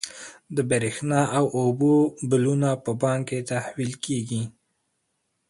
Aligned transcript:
د 0.55 0.57
برښنا 0.69 1.21
او 1.37 1.45
اوبو 1.59 1.93
بلونه 2.29 2.69
په 2.83 2.91
بانک 3.01 3.23
کې 3.29 3.45
تحویل 3.51 3.93
کیږي. 4.05 4.43